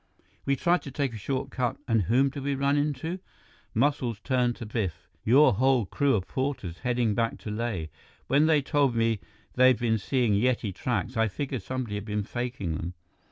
[0.47, 3.19] "We tried to take a short cut and whom did we run into?"
[3.75, 5.07] Muscles turned to Biff.
[5.23, 7.85] "Your whole crew of porters, heading back to Leh.
[8.25, 9.19] When they told me
[9.53, 12.95] they'd been seeing Yeti tracks, I figured somebody had been faking them."